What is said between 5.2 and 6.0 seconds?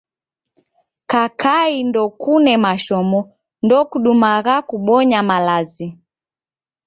malazi.